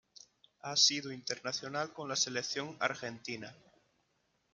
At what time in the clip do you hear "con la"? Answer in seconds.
1.93-2.15